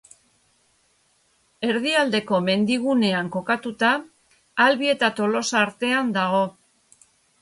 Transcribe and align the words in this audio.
Erdialdeko 1.67 2.39
Mendigunean 2.47 3.29
kokatuta, 3.37 3.91
Albi 4.67 4.91
eta 4.95 5.11
Tolosa 5.21 5.61
artean 5.65 6.11
dago. 6.17 6.45